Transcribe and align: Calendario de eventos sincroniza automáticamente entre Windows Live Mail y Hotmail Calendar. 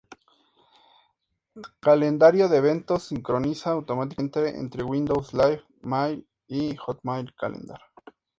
Calendario 1.79 2.49
de 2.49 2.57
eventos 2.57 3.03
sincroniza 3.03 3.69
automáticamente 3.69 4.57
entre 4.59 4.81
Windows 4.81 5.31
Live 5.35 5.63
Mail 5.83 6.27
y 6.47 6.75
Hotmail 6.75 7.35
Calendar. 7.35 7.81